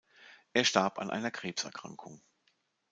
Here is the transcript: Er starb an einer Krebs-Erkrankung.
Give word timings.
Er 0.53 0.63
starb 0.65 0.97
an 0.97 1.11
einer 1.11 1.29
Krebs-Erkrankung. 1.29 2.23